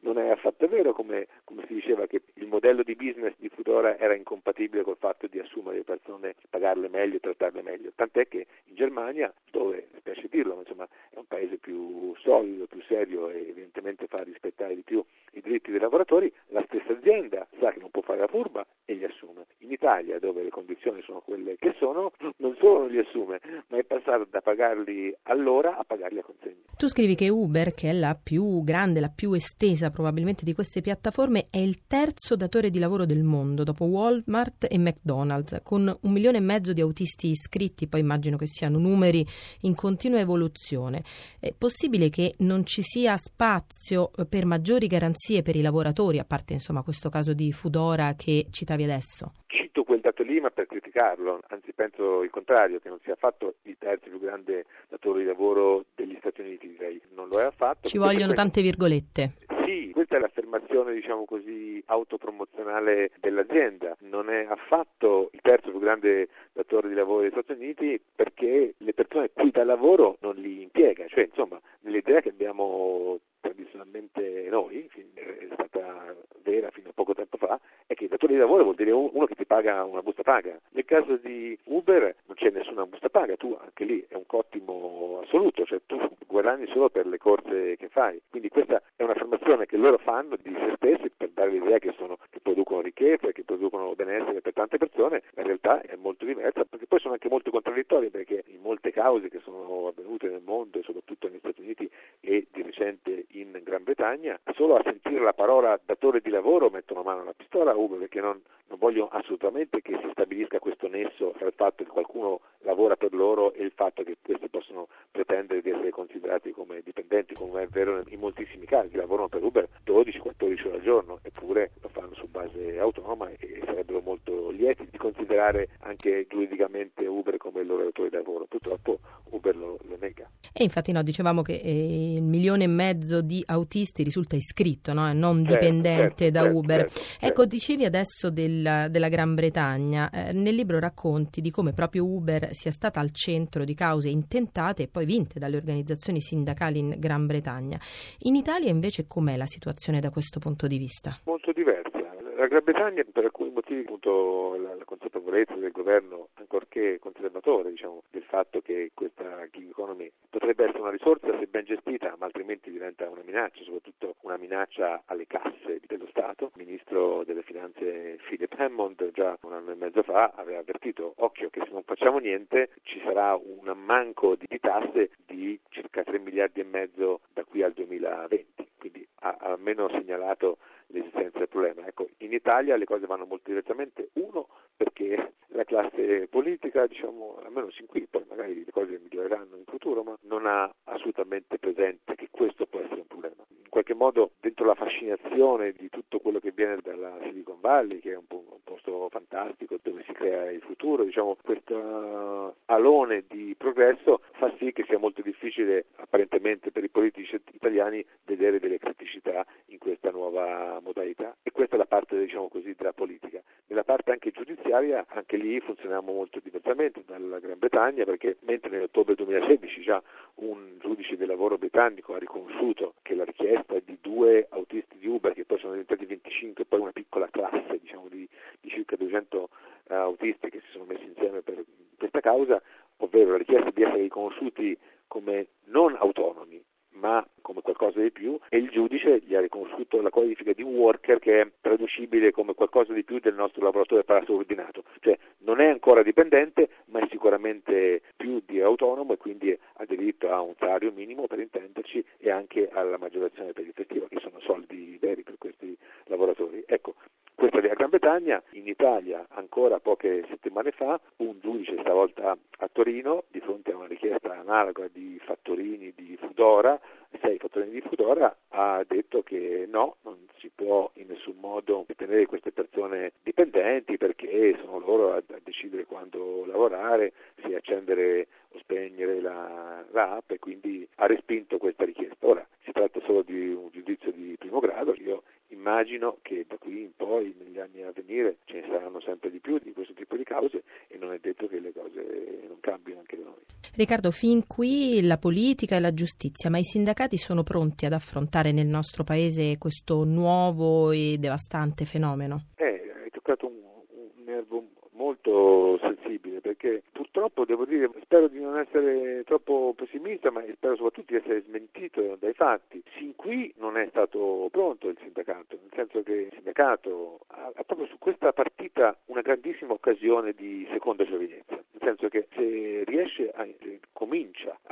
non 0.00 0.18
è 0.18 0.30
affatto 0.30 0.66
vero 0.66 0.92
come, 0.92 1.26
come, 1.44 1.64
si 1.66 1.74
diceva 1.74 2.06
che 2.06 2.22
il 2.34 2.46
modello 2.46 2.82
di 2.82 2.94
business 2.94 3.34
di 3.38 3.48
Fudora 3.48 3.98
era 3.98 4.14
incompatibile 4.14 4.82
col 4.82 4.96
fatto 4.96 5.26
di 5.26 5.38
assumere 5.38 5.78
le 5.78 5.84
persone, 5.84 6.34
pagarle 6.48 6.88
meglio 6.88 7.16
e 7.16 7.20
trattarle 7.20 7.62
meglio. 7.62 7.92
Tant'è 7.94 8.26
che 8.28 8.46
in 8.64 8.74
Germania, 8.74 9.32
dove, 9.50 9.88
spiace 9.98 10.28
dirlo, 10.28 10.54
ma 10.54 10.60
insomma 10.60 10.88
è 11.10 11.16
un 11.16 11.26
paese 11.26 11.56
più 11.56 12.14
solido, 12.16 12.66
più 12.66 12.82
serio 12.82 13.28
e 13.28 13.48
evidentemente 13.48 14.06
fa 14.06 14.22
rispettare 14.22 14.74
di 14.74 14.82
più 14.82 15.04
i 15.32 15.33
diritti 15.44 15.70
dei 15.70 15.80
lavoratori, 15.80 16.32
la 16.48 16.62
stessa 16.66 16.92
azienda 16.92 17.46
sa 17.60 17.70
che 17.70 17.78
non 17.78 17.90
può 17.90 18.02
fare 18.02 18.20
la 18.20 18.26
furba 18.26 18.66
e 18.84 18.94
li 18.94 19.04
assume. 19.04 19.46
In 19.58 19.70
Italia, 19.70 20.18
dove 20.18 20.42
le 20.42 20.50
condizioni 20.50 21.02
sono 21.02 21.20
quelle 21.20 21.56
che 21.56 21.74
sono, 21.78 22.12
non 22.38 22.56
solo 22.56 22.80
non 22.80 22.88
li 22.88 22.98
assume, 22.98 23.40
ma 23.68 23.78
è 23.78 23.84
passato 23.84 24.26
da 24.28 24.40
pagarli 24.40 25.14
all'ora 25.24 25.76
a 25.76 25.84
pagarli 25.84 26.18
a 26.18 26.22
consegna. 26.22 26.43
Tu 26.76 26.88
scrivi 26.88 27.14
che 27.14 27.28
Uber, 27.28 27.72
che 27.72 27.90
è 27.90 27.92
la 27.92 28.18
più 28.20 28.64
grande, 28.64 28.98
la 28.98 29.08
più 29.08 29.32
estesa 29.32 29.90
probabilmente 29.90 30.44
di 30.44 30.52
queste 30.54 30.80
piattaforme, 30.80 31.46
è 31.48 31.58
il 31.58 31.86
terzo 31.86 32.34
datore 32.34 32.68
di 32.68 32.80
lavoro 32.80 33.06
del 33.06 33.22
mondo, 33.22 33.62
dopo 33.62 33.84
Walmart 33.84 34.66
e 34.68 34.76
McDonald's, 34.78 35.60
con 35.62 35.96
un 36.00 36.12
milione 36.12 36.38
e 36.38 36.40
mezzo 36.40 36.72
di 36.72 36.80
autisti 36.80 37.28
iscritti, 37.28 37.86
poi 37.86 38.00
immagino 38.00 38.36
che 38.36 38.46
siano 38.46 38.78
numeri 38.78 39.24
in 39.60 39.76
continua 39.76 40.18
evoluzione. 40.18 41.04
È 41.38 41.54
possibile 41.56 42.10
che 42.10 42.34
non 42.38 42.66
ci 42.66 42.82
sia 42.82 43.16
spazio 43.16 44.10
per 44.28 44.44
maggiori 44.44 44.88
garanzie 44.88 45.42
per 45.42 45.54
i 45.54 45.62
lavoratori, 45.62 46.18
a 46.18 46.24
parte 46.24 46.54
insomma 46.54 46.82
questo 46.82 47.08
caso 47.08 47.34
di 47.34 47.52
Fudora 47.52 48.14
che 48.14 48.48
citavi 48.50 48.82
adesso? 48.82 49.32
Cito 49.74 49.86
quel 49.86 49.98
dato 49.98 50.22
lì 50.22 50.38
ma 50.38 50.50
per 50.50 50.66
criticarlo, 50.66 51.40
anzi 51.48 51.72
penso 51.72 52.22
il 52.22 52.30
contrario, 52.30 52.78
che 52.78 52.88
non 52.88 53.00
sia 53.02 53.14
affatto 53.14 53.56
il 53.62 53.74
terzo 53.76 54.08
più 54.08 54.20
grande 54.20 54.66
datore 54.88 55.18
di 55.18 55.26
lavoro 55.26 55.86
degli 55.96 56.14
Stati 56.20 56.42
Uniti, 56.42 56.68
direi, 56.68 57.02
non 57.16 57.26
lo 57.26 57.40
è 57.40 57.42
affatto. 57.42 57.88
Ci 57.88 57.98
vogliono 57.98 58.34
tante 58.34 58.62
virgolette. 58.62 59.32
Sì, 59.64 59.90
questa 59.92 60.16
è 60.16 60.20
l'affermazione, 60.20 60.94
diciamo 60.94 61.24
così, 61.24 61.82
autopromozionale 61.86 63.10
dell'azienda. 63.18 63.96
Non 64.02 64.30
è 64.30 64.46
affatto 64.48 65.30
il 65.32 65.40
terzo 65.42 65.70
più 65.70 65.80
grande 65.80 66.28
datore 66.52 66.86
di 66.86 66.94
lavoro 66.94 67.22
degli 67.22 67.32
Stati 67.32 67.52
Uniti 67.54 68.00
perché 68.14 68.74
le 68.76 68.94
persone 68.94 69.32
qui 69.32 69.50
da 69.50 69.64
lavoro 69.64 70.18
non 70.20 70.36
li 70.36 70.62
impiega. 70.62 71.08
Cioè, 71.08 71.24
insomma, 71.24 71.60
nell'idea 71.80 72.20
che 72.20 72.28
abbiamo 72.28 73.18
tradizionalmente 73.40 74.46
noi, 74.48 74.88
è 75.14 75.48
stata 75.52 76.14
vera 76.44 76.70
fino 76.70 76.90
a 76.90 76.92
poco 76.94 77.14
tempo 77.14 77.36
fa, 77.36 77.58
è 77.94 77.96
che 77.96 78.08
datore 78.08 78.34
di 78.34 78.38
lavoro 78.38 78.64
vuol 78.64 78.74
dire 78.74 78.90
uno 78.90 79.24
che 79.24 79.34
ti 79.34 79.46
paga 79.46 79.84
una 79.84 80.02
busta 80.02 80.22
paga. 80.22 80.58
Nel 80.70 80.84
caso 80.84 81.16
di 81.16 81.56
Uber 81.64 82.14
non 82.26 82.36
c'è 82.36 82.50
nessuna 82.50 82.84
busta 82.84 83.08
paga, 83.08 83.36
tu 83.36 83.56
anche 83.58 83.84
lì 83.84 84.04
è 84.08 84.14
un 84.14 84.26
cottimo 84.26 85.20
assoluto, 85.22 85.64
cioè 85.64 85.80
tu 85.86 85.98
guadagni 86.26 86.66
solo 86.66 86.90
per 86.90 87.06
le 87.06 87.18
corse 87.18 87.76
che 87.76 87.88
fai. 87.88 88.20
Quindi 88.28 88.48
questa 88.48 88.82
è 88.96 89.02
un'affermazione 89.02 89.66
che 89.66 89.76
loro 89.76 89.98
fanno 89.98 90.36
di 90.36 90.52
se 90.52 90.72
stessi 90.76 91.10
per 91.16 91.30
dare 91.30 91.50
l'idea 91.50 91.78
che, 91.78 91.94
sono, 91.96 92.18
che 92.30 92.40
producono 92.40 92.80
ricchezza, 92.80 93.30
che 93.30 93.44
producono 93.44 93.94
benessere 93.94 94.40
per 94.40 94.52
tante 94.52 94.76
persone, 94.76 95.22
la 95.34 95.42
realtà 95.42 95.80
è 95.82 95.96
molto 95.96 96.24
diversa 96.24 96.64
perché 96.64 96.86
poi 96.86 96.98
sono 96.98 97.14
anche 97.14 97.28
molto 97.28 97.50
contraddittorie 97.50 98.10
perché 98.10 98.44
in 98.48 98.60
molte 98.60 98.90
cause 98.90 99.28
che 99.28 99.40
sono 99.44 99.86
avvenute 99.88 100.28
nel 100.28 100.42
mondo 100.44 100.82
soprattutto 100.82 101.28
negli 101.28 101.38
Stati 101.38 101.60
Uniti 101.60 101.88
e 102.20 102.46
di 102.50 102.62
recente 102.62 103.26
in 103.32 103.60
Gran 103.62 103.84
Bretagna, 103.84 104.38
solo 104.54 104.76
a 104.76 104.82
sentire 104.82 105.22
la 105.22 105.32
parola 105.32 105.78
datore 105.84 106.20
di 106.20 106.30
lavoro 106.30 106.70
mettono 106.70 107.02
mano 107.02 107.22
alla 107.22 107.32
pistola 107.32 107.76
Uber 107.84 107.98
perché 107.98 108.20
non, 108.20 108.40
non 108.68 108.78
voglio 108.78 109.08
assolutamente 109.08 109.80
che 109.82 109.98
si 110.02 110.08
stabilisca 110.12 110.58
questo 110.58 110.88
nesso 110.88 111.32
tra 111.36 111.46
il 111.46 111.52
fatto 111.54 111.84
che 111.84 111.90
qualcuno 111.90 112.40
lavora 112.60 112.96
per 112.96 113.12
loro 113.12 113.52
e 113.52 113.62
il 113.62 113.72
fatto 113.74 114.02
che 114.02 114.16
questi 114.22 114.48
possono 114.48 114.88
pretendere 115.10 115.60
di 115.60 115.70
essere 115.70 115.90
considerati 115.90 116.50
come 116.52 116.80
dipendenti, 116.82 117.34
come 117.34 117.62
è 117.62 117.66
vero 117.68 118.02
in 118.08 118.18
moltissimi 118.18 118.66
casi, 118.66 118.96
lavorano 118.96 119.28
per 119.28 119.42
Uber 119.42 119.68
12-14 119.86 120.66
ore 120.66 120.76
al 120.76 120.82
giorno, 120.82 121.18
eppure 121.22 121.72
lo 121.80 121.88
fanno 121.88 122.14
su 122.14 122.26
base 122.28 122.78
autonoma 122.78 123.30
e 123.30 123.60
sarebbero 123.64 124.00
molto 124.00 124.50
lieti 124.50 124.88
di 124.90 124.98
considerare 124.98 125.68
anche 125.80 126.26
giuridicamente 126.28 127.06
Uber 127.06 127.36
come 127.36 127.60
il 127.60 127.66
loro 127.66 127.84
datore 127.84 128.08
di 128.08 128.16
lavoro. 128.16 128.46
Purtroppo 128.46 128.98
Uber 129.30 129.56
lo, 129.56 129.78
lo 129.82 129.96
nega. 130.00 130.28
E 130.56 130.62
infatti 130.62 130.92
no, 130.92 131.02
dicevamo 131.02 131.42
che 131.42 131.54
eh, 131.54 132.14
il 132.14 132.22
milione 132.22 132.62
e 132.62 132.68
mezzo 132.68 133.22
di 133.22 133.42
autisti 133.44 134.04
risulta 134.04 134.36
iscritto, 134.36 134.92
no? 134.92 135.12
non 135.12 135.44
certo, 135.44 135.52
dipendente 135.52 136.24
certo, 136.26 136.30
da 136.30 136.42
certo, 136.42 136.56
Uber. 136.56 136.86
Certo, 136.86 137.26
ecco, 137.26 137.44
dicevi 137.44 137.84
adesso 137.84 138.30
del, 138.30 138.86
della 138.88 139.08
Gran 139.08 139.34
Bretagna, 139.34 140.10
eh, 140.10 140.32
nel 140.32 140.54
libro 140.54 140.78
racconti 140.78 141.40
di 141.40 141.50
come 141.50 141.72
proprio 141.72 142.04
Uber 142.04 142.50
sia 142.52 142.70
stata 142.70 143.00
al 143.00 143.10
centro 143.10 143.64
di 143.64 143.74
cause 143.74 144.08
intentate 144.08 144.84
e 144.84 144.86
poi 144.86 145.06
vinte 145.06 145.40
dalle 145.40 145.56
organizzazioni 145.56 146.20
sindacali 146.20 146.78
in 146.78 146.94
Gran 146.98 147.26
Bretagna. 147.26 147.80
In 148.20 148.36
Italia 148.36 148.70
invece 148.70 149.08
com'è 149.08 149.36
la 149.36 149.46
situazione 149.46 149.98
da 149.98 150.10
questo 150.10 150.38
punto 150.38 150.68
di 150.68 150.78
vista? 150.78 151.18
Molto 151.24 151.50
diversa. 151.50 151.98
La 152.36 152.46
Gran 152.46 152.62
Bretagna 152.62 153.02
per 153.12 153.24
alcuni 153.24 153.50
motivi 153.50 153.80
appunto 153.80 154.56
la, 154.62 154.74
la 154.76 154.84
consapevolezza 154.84 155.54
del 155.56 155.72
governo, 155.72 156.28
ancorché 156.44 156.98
conservatore, 156.98 157.70
diciamo, 157.70 158.02
del 158.10 158.22
fatto 158.22 158.60
che 158.60 158.90
questa 158.94 159.48
gig 159.50 159.68
economy 159.68 160.10
potrebbe 160.30 160.64
essere 160.64 160.80
una 160.80 160.90
risorsa 160.90 161.36
se 161.38 161.46
ben 161.46 161.64
gestita, 161.64 162.14
ma 162.18 162.26
altrimenti 162.26 162.70
diventa 162.70 163.08
una 163.08 163.22
minaccia, 163.24 163.64
soprattutto 163.64 164.16
una 164.20 164.36
minaccia 164.36 165.02
alle 165.06 165.26
casse 165.26 165.80
dello 165.86 166.06
Stato. 166.08 166.52
Il 166.54 166.66
ministro 166.66 167.24
delle 167.24 167.42
finanze 167.42 168.18
Philip 168.28 168.54
Hammond 168.58 169.10
già 169.12 169.36
un 169.42 169.52
anno 169.52 169.72
e 169.72 169.74
mezzo 169.74 170.02
fa 170.02 170.32
aveva 170.34 170.60
avvertito, 170.60 171.14
occhio 171.16 171.50
che 171.50 171.62
se 171.64 171.72
non 171.72 171.82
facciamo 171.82 172.18
niente 172.18 172.70
ci 172.82 173.00
sarà 173.04 173.34
un 173.34 173.68
ammanco 173.68 174.36
di, 174.36 174.58
tasse 174.60 175.10
di 175.26 175.58
circa 175.70 176.04
3 176.04 176.18
miliardi 176.18 176.60
e 176.60 176.64
mezzo 176.64 177.20
da 177.32 177.44
qui 177.44 177.62
al 177.62 177.72
2020, 177.72 178.68
quindi 178.78 179.06
ha 179.20 179.36
almeno 179.40 179.88
segnalato 179.88 180.58
l'esistenza 180.88 181.38
del 181.38 181.48
problema. 181.48 181.86
Ecco, 181.86 182.08
in 182.18 182.32
Italia 182.32 182.76
le 182.76 182.84
cose 182.84 183.06
vanno 183.06 183.24
molto 183.24 183.48
diversamente, 183.48 184.10
uno 184.14 184.48
perché 184.76 185.33
la 185.54 185.64
classe 185.64 186.26
politica, 186.28 186.86
diciamo, 186.86 187.38
almeno 187.44 187.70
sin 187.70 187.86
qui, 187.86 188.06
poi 188.10 188.24
magari 188.28 188.64
le 188.64 188.70
cose 188.72 188.98
miglioreranno 189.00 189.56
in 189.56 189.64
futuro, 189.64 190.02
ma 190.02 190.16
non 190.22 190.46
ha 190.46 190.72
assolutamente 190.84 191.58
presente 191.58 192.16
che 192.16 192.28
questo 192.30 192.66
può 192.66 192.80
essere 192.80 193.00
un 193.00 193.06
problema. 193.06 193.44
In 193.48 193.70
qualche 193.70 193.94
modo 193.94 194.32
dentro 194.40 194.66
la 194.66 194.74
fascinazione 194.74 195.72
di 195.72 195.88
tutto 195.90 196.18
quello 196.18 196.40
che 196.40 196.52
viene 196.52 196.78
dalla 196.82 197.18
Silicon 197.22 197.60
Valley, 197.60 198.00
che 198.00 198.12
è 198.12 198.16
un, 198.16 198.26
po- 198.26 198.44
un 198.50 198.62
posto 198.62 199.08
fantastico 199.10 199.78
dove 199.82 200.02
si 200.06 200.12
crea 200.12 200.50
il 200.50 200.60
futuro, 200.60 201.04
diciamo, 201.04 201.36
questo 201.42 202.54
alone 202.66 203.24
di 203.28 203.54
progresso 203.56 204.20
fa 204.32 204.52
sì 204.58 204.72
che 204.72 204.84
sia 204.86 204.98
molto 204.98 205.22
difficile 205.22 205.86
apparentemente 205.96 206.70
per 206.70 206.84
i 206.84 206.88
politici 206.88 207.40
italiani 207.52 208.04
vedere 208.24 208.58
delle 208.58 208.78
criticità 208.78 209.46
in 209.66 209.78
questa 209.78 210.10
nuova 210.10 210.80
modalità 210.82 211.36
e 211.42 211.50
questa 211.50 211.74
è 211.74 211.78
la 211.78 211.86
parte 211.86 212.18
diciamo 212.18 212.48
così 212.48 212.74
della 212.76 212.92
politica. 212.92 213.42
Nella 213.66 213.84
parte 213.84 214.10
anche 214.12 214.30
giudiziaria 214.30 215.04
anche 215.08 215.36
lì 215.36 215.60
funzioniamo 215.60 216.12
molto 216.12 216.40
diversamente 216.42 217.02
dalla 217.06 217.38
Gran 217.38 217.58
Bretagna 217.58 218.04
perché 218.04 218.36
mentre 218.40 218.70
nell'ottobre 218.70 219.14
2016 219.14 219.82
già 219.82 220.02
un 220.36 220.78
giudice 220.80 221.16
del 221.16 221.28
lavoro 221.28 221.58
britannico 221.58 222.14
ha 222.14 222.18
riconosciuto 222.18 222.94
che 223.02 223.14
la 223.14 223.24
richiesta 223.24 223.78
di 223.84 223.98
due 224.00 224.46
autisti 224.50 224.98
di 224.98 225.06
Uber 225.06 225.32
che 225.32 225.44
poi 225.44 225.58
sono 225.58 225.72
diventati 225.72 226.04
25 226.06 226.64
poi 226.64 226.80
una 226.80 226.92
piccola 226.92 227.28
classe 227.30 227.78
diciamo 227.80 228.08
di, 228.08 228.28
di 228.60 228.68
circa 228.70 228.96
200 228.96 229.38
uh, 229.38 229.48
eh, 229.92 229.94
autisti 229.94 230.50
che 230.50 230.60
si 230.60 230.70
sono 230.72 230.84
messi 230.84 231.04
insieme 231.04 231.42
per 231.42 231.64
questa 231.96 232.20
causa 232.20 232.60
ovvero 232.98 233.32
la 233.32 233.38
richiesta 233.38 233.70
di 233.70 233.82
essere 233.82 234.02
riconosciuti 234.02 234.76
come 235.06 235.48
non 235.64 235.96
autonomi 235.98 236.62
ma 236.94 237.26
come 237.40 237.60
qualcosa 237.84 238.00
di 238.00 238.10
più 238.10 238.38
e 238.48 238.58
il 238.58 238.70
giudice 238.70 239.20
gli 239.20 239.34
ha 239.34 239.40
riconosciuto 239.40 240.00
la 240.00 240.10
qualifica 240.10 240.52
di 240.52 240.62
worker 240.62 241.18
che 241.18 241.40
è 241.40 241.50
traducibile 241.60 242.30
come 242.30 242.54
qualcosa 242.54 242.92
di 242.92 243.04
più 243.04 243.18
del 243.18 243.34
nostro 243.34 243.62
lavoratore 243.62 244.04
parasubordinato, 244.04 244.84
cioè 245.00 245.18
non 245.38 245.60
è 245.60 245.66
ancora 245.66 246.02
dipendente 246.02 246.68
ma 246.86 247.00
è 247.00 247.06
sicuramente 247.10 248.00
più 248.16 248.42
di 248.46 248.60
autonomo 248.60 249.12
e 249.12 249.16
quindi 249.16 249.58
ha 249.74 249.84
diritto 249.84 250.30
a 250.30 250.40
un 250.40 250.54
salario 250.58 250.92
minimo 250.92 251.26
per 251.26 251.40
intenderci 251.40 252.04
e 252.18 252.30
anche 252.30 252.70
alla 252.72 252.96
maggiorazione 252.96 253.52
per 253.52 253.66
il 253.66 253.72
festivo 253.74 254.06
che 254.08 254.18
sono 254.20 254.40
soldi 254.40 254.96
veri 255.00 255.22
per 255.22 255.34
questi 255.38 255.76
lavoratori. 256.04 256.62
Ecco, 256.66 256.94
questa 257.34 257.58
è 257.58 257.62
la 257.62 257.74
Gran 257.74 257.90
Bretagna, 257.90 258.42
in 258.52 258.68
Italia 258.68 259.26
ancora 259.30 259.80
poche 259.80 260.24
settimane 260.28 260.70
fa 260.70 260.98
un 261.16 261.38
giudice 261.40 261.76
stavolta 261.80 262.36
a 262.58 262.68
Torino 262.72 263.24
di 263.28 263.40
fronte 263.40 263.72
a 263.72 263.76
una 263.76 263.86
richiesta 263.86 264.38
analoga 264.38 264.88
di 264.90 265.20
fattorini 265.22 265.92
di 265.96 266.16
Fudora, 266.16 266.80
sei 267.24 267.38
fattorini 267.38 267.70
di 267.70 267.80
Fudora, 267.80 268.36
ha 268.50 268.84
detto 268.86 269.22
che 269.22 269.66
no, 269.66 269.96
non 270.02 270.26
si 270.36 270.50
può 270.54 270.90
in 270.96 271.06
nessun 271.08 271.36
modo 271.40 271.86
tenere 271.96 272.26
queste 272.26 272.52
persone 272.52 273.12
dipendenti 273.22 273.96
perché 273.96 274.54
sono 274.60 274.78
loro 274.78 275.14
a, 275.14 275.16
a 275.16 275.40
decidere 275.42 275.86
quando 275.86 276.44
lavorare, 276.44 277.14
se 277.40 277.56
accendere 277.56 278.26
o 278.50 278.58
spegnere 278.58 279.22
la, 279.22 279.82
la 279.92 280.16
app 280.16 280.32
e 280.32 280.38
quindi 280.38 280.86
ha 280.96 281.06
respinto 281.06 281.56
questa 281.56 281.86
richiesta. 281.86 282.14
Ora 282.26 282.46
si 282.62 282.72
tratta 282.72 283.00
solo 283.06 283.22
di 283.22 283.48
un 283.48 283.70
giudizio 283.72 284.12
di 284.12 284.36
primo 284.38 284.60
grado, 284.60 284.94
io 284.94 285.22
immagino 285.48 286.18
che 286.20 286.44
da 286.46 286.58
qui 286.58 286.82
in 286.82 286.94
poi, 286.94 287.34
negli 287.38 287.58
anni 287.58 287.82
a 287.84 287.92
venire, 287.92 288.36
ce 288.44 288.60
ne 288.60 288.66
saranno 288.68 289.00
sempre 289.00 289.30
di 289.30 289.38
più 289.38 289.58
di 289.58 289.72
questo 289.72 289.94
tipo 289.94 290.14
di 290.16 290.24
cause 290.24 290.62
e 290.88 290.98
non 290.98 291.14
è 291.14 291.18
detto 291.18 291.48
che 291.48 291.58
le 291.58 291.72
cose 291.72 292.42
non 292.48 292.60
cambino 292.60 292.98
anche 292.98 293.16
da 293.16 293.24
noi. 293.24 293.63
Riccardo, 293.76 294.12
fin 294.12 294.46
qui 294.46 295.02
la 295.02 295.18
politica 295.18 295.74
e 295.74 295.80
la 295.80 295.92
giustizia, 295.92 296.48
ma 296.48 296.58
i 296.58 296.62
sindacati 296.62 297.16
sono 297.18 297.42
pronti 297.42 297.86
ad 297.86 297.92
affrontare 297.92 298.52
nel 298.52 298.68
nostro 298.68 299.02
paese 299.02 299.58
questo 299.58 300.04
nuovo 300.04 300.92
e 300.92 301.16
devastante 301.18 301.84
fenomeno? 301.84 302.50
Eh, 302.54 302.92
hai 303.02 303.10
toccato 303.10 303.46
un, 303.48 303.54
un 303.54 304.24
nervo 304.24 304.62
molto 304.92 305.76
sensibile 305.80 306.40
perché 306.40 306.84
purtroppo 306.92 307.44
devo 307.44 307.64
dire, 307.64 307.90
spero 308.02 308.28
di 308.28 308.38
non 308.40 308.58
essere 308.58 309.24
troppo 309.24 309.74
pessimista, 309.76 310.30
ma 310.30 310.44
spero 310.54 310.76
soprattutto 310.76 311.12
di 311.12 311.18
essere 311.18 311.42
smentito 311.42 312.16
dai 312.20 312.32
fatti. 312.32 312.80
Sin 312.96 313.16
qui 313.16 313.52
non 313.58 313.76
è 313.76 313.88
stato 313.90 314.48
pronto 314.52 314.88
il 314.88 314.98
sindacato, 315.02 315.58
nel 315.60 315.72
senso 315.74 316.02
che 316.04 316.12
il 316.12 316.32
sindacato 316.32 317.20
ha, 317.26 317.50
ha 317.52 317.64
proprio 317.64 317.88
su 317.88 317.98
questa 317.98 318.32
partita 318.32 318.96
una 319.06 319.20
grandissima 319.20 319.72
occasione 319.72 320.32
di 320.32 320.64
seconda 320.70 321.04
giovinezza, 321.04 321.54
nel 321.54 321.82
senso 321.82 322.08
che 322.08 322.28
se 322.36 322.84
riesce 322.86 323.03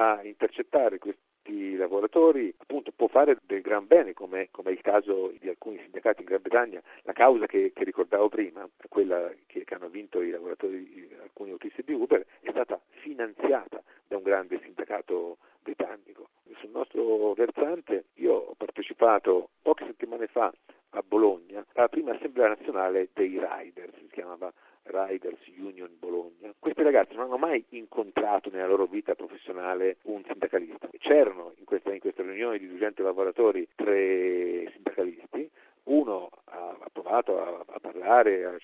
a 0.02 0.24
intercettare 0.24 0.98
questi 0.98 1.76
lavoratori 1.76 2.52
appunto 2.56 2.92
può 2.92 3.08
fare 3.08 3.38
del 3.46 3.60
gran 3.60 3.86
bene 3.86 4.12
come, 4.12 4.48
come 4.50 4.70
è 4.70 4.72
il 4.72 4.80
caso 4.80 5.32
di 5.38 5.48
alcuni 5.48 5.78
sindacati 5.78 6.20
in 6.20 6.26
Gran 6.26 6.40
Bretagna 6.40 6.82
la 7.02 7.12
causa 7.12 7.46
che, 7.46 7.72
che 7.74 7.84
ricordavo 7.84 8.28
prima 8.28 8.68
quella 8.88 9.32
che, 9.46 9.64
che, 9.64 9.74
hanno 9.74 9.88
vinto 9.88 10.22
i 10.22 10.30
lavoratori 10.30 11.08
alcuni 11.20 11.50
autisti 11.50 11.82
di 11.84 11.92
Uber 11.92 12.24
è 12.40 12.50
stata 12.50 12.80
finanziata 12.88 13.82
da 14.06 14.16
un 14.16 14.22
grande 14.22 14.60
sindacato 14.62 15.38
britannico 15.60 16.28
sul 16.58 16.70
nostro 16.70 17.32
versante 17.34 18.04
io 18.14 18.34
ho 18.34 18.54
partecipato 18.56 19.50
poche 19.62 19.84
settimane 19.86 20.26
fa 20.26 20.52
a 20.90 21.02
Bologna 21.06 21.64
alla 21.74 21.88
prima 21.88 22.12
assemblea 22.12 22.48
nazionale 22.48 23.08
dei 23.12 23.38
riders 23.38 23.96
si 23.96 24.08
chiamava 24.10 24.52
Riders 24.84 25.40
Union 25.58 25.90
Bologna. 25.98 26.52
Questi 26.58 26.82
ragazzi 26.82 27.14
non 27.14 27.26
hanno 27.26 27.38
mai 27.38 27.64
incontrato 27.70 28.50
nella 28.50 28.66
loro 28.66 28.86
vita 28.86 29.14
professionale 29.14 29.98
un 30.02 30.22
sindacalista. 30.24 30.88
C'erano 30.98 31.52
in 31.56 31.64
questa, 31.64 31.92
in 31.92 32.00
questa 32.00 32.22
riunione 32.22 32.58
di 32.58 32.68
200 32.68 33.02
lavoratori 33.02 33.66
tre 33.74 34.70
sindacalisti, 34.72 35.50
uno 35.84 36.30
ha, 36.44 36.76
ha 36.80 36.88
provato 36.92 37.40
a, 37.40 37.64
a, 37.66 37.80
parlare, 37.80 38.44
a 38.44 38.58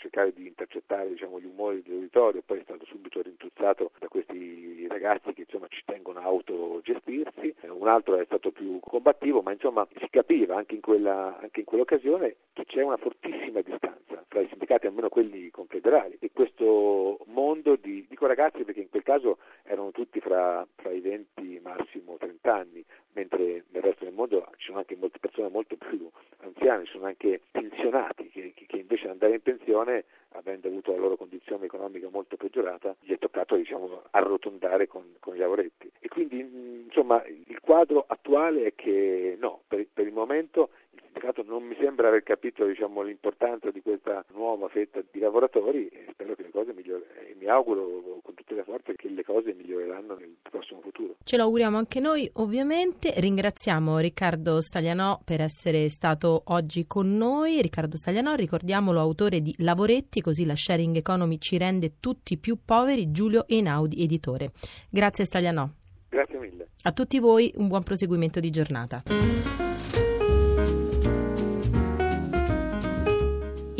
intercettare 0.78 1.08
diciamo, 1.08 1.40
gli 1.40 1.44
umori 1.44 1.82
dell'uditorio, 1.82 2.42
poi 2.44 2.60
è 2.60 2.62
stato 2.62 2.84
subito 2.86 3.20
rintuzzato 3.20 3.90
da 3.98 4.08
questi 4.08 4.86
ragazzi 4.88 5.32
che 5.34 5.42
insomma, 5.42 5.66
ci 5.68 5.82
tengono 5.84 6.20
a 6.20 6.24
autogestirsi, 6.24 7.54
un 7.68 7.88
altro 7.88 8.16
è 8.16 8.24
stato 8.24 8.50
più 8.50 8.78
combattivo, 8.80 9.42
ma 9.42 9.52
insomma 9.52 9.86
si 9.98 10.08
capiva 10.08 10.56
anche 10.56 10.74
in, 10.74 10.80
quella, 10.80 11.38
anche 11.40 11.60
in 11.60 11.66
quell'occasione 11.66 12.36
che 12.52 12.64
c'è 12.64 12.82
una 12.82 12.96
fortissima 12.96 13.60
distanza 13.60 14.24
fra 14.28 14.40
i 14.40 14.48
sindacati, 14.48 14.86
almeno 14.86 15.08
quelli 15.08 15.50
confederali, 15.50 16.16
e 16.20 16.30
questo 16.32 17.18
mondo 17.26 17.76
di, 17.76 18.06
dico 18.08 18.26
ragazzi 18.26 18.64
perché 18.64 18.80
in 18.80 18.90
quel 18.90 19.02
caso 19.02 19.38
erano 19.64 19.90
tutti 19.90 20.20
fra, 20.20 20.66
fra 20.76 20.90
i 20.90 21.00
20 21.00 21.60
massimo 21.62 22.16
30 22.16 22.54
anni, 22.54 22.84
mentre 23.12 23.64
nel 23.70 23.82
resto 23.82 24.04
del 24.04 24.14
mondo 24.14 24.46
ci 24.56 24.66
sono 24.66 24.78
anche 24.78 24.96
molte 24.96 25.18
persone 25.18 25.48
molto 25.48 25.76
più 25.76 26.08
anziane, 26.40 26.84
ci 26.84 26.92
sono 26.92 27.06
anche 27.06 27.40
pensionati 27.50 28.28
che, 28.28 28.52
che 28.54 28.76
invece 28.76 29.08
andare 29.08 29.34
in 29.34 29.42
pensione, 29.42 30.04
avendo 30.48 30.68
avuto 30.68 30.92
la 30.92 30.98
loro 30.98 31.16
condizione 31.16 31.66
economica 31.66 32.08
molto 32.10 32.36
peggiorata, 32.36 32.94
gli 33.00 33.12
è 33.12 33.18
toccato 33.18 33.56
diciamo, 33.56 34.02
arrotondare 34.10 34.86
con, 34.86 35.04
con 35.20 35.34
i 35.34 35.38
lavoretti. 35.38 35.90
E 36.00 36.08
quindi 36.08 36.84
insomma 36.86 37.22
il 37.26 37.60
quadro 37.60 38.04
attuale 38.06 38.66
è 38.66 38.74
che 38.74 39.36
no, 39.38 39.62
per, 39.68 39.86
per 39.92 40.06
il 40.06 40.12
momento 40.12 40.70
sindacato 41.18 41.42
non 41.42 41.64
mi 41.64 41.76
sembra 41.78 42.08
aver 42.08 42.22
capito 42.22 42.64
diciamo, 42.64 43.02
l'importanza 43.02 43.70
di 43.70 43.82
questa 43.82 44.24
nuova 44.32 44.68
fetta 44.68 45.00
di 45.10 45.18
lavoratori 45.18 45.88
e 45.88 46.06
spero 46.12 46.34
che 46.34 46.42
le 46.42 46.50
cose 46.50 46.72
miglioreranno 46.72 47.20
e 47.20 47.34
mi 47.38 47.46
auguro 47.46 48.20
con 48.22 48.34
tutte 48.34 48.54
le 48.54 48.62
forze 48.62 48.94
che 48.94 49.08
le 49.08 49.24
cose 49.24 49.52
miglioreranno 49.52 50.14
nel 50.14 50.36
prossimo 50.42 50.80
futuro. 50.80 51.16
Ce 51.24 51.36
lo 51.36 51.42
auguriamo 51.42 51.76
anche 51.76 52.00
noi 52.00 52.30
ovviamente, 52.34 53.12
ringraziamo 53.16 53.98
Riccardo 53.98 54.60
Staglianò 54.60 55.20
per 55.24 55.40
essere 55.40 55.88
stato 55.88 56.42
oggi 56.46 56.86
con 56.86 57.16
noi, 57.16 57.60
Riccardo 57.60 57.96
Staglianò 57.96 58.34
ricordiamolo 58.34 59.00
autore 59.00 59.40
di 59.40 59.54
Lavoretti, 59.58 60.20
così 60.20 60.46
la 60.46 60.56
sharing 60.56 60.96
economy 60.96 61.38
ci 61.38 61.58
rende 61.58 61.94
tutti 62.00 62.38
più 62.38 62.58
poveri, 62.64 63.10
Giulio 63.10 63.46
Einaudi 63.48 64.02
editore. 64.02 64.50
Grazie 64.88 65.24
Staglianò. 65.24 65.68
Grazie 66.08 66.38
mille. 66.38 66.68
A 66.82 66.92
tutti 66.92 67.18
voi 67.18 67.52
un 67.56 67.68
buon 67.68 67.82
proseguimento 67.82 68.40
di 68.40 68.50
giornata. 68.50 69.02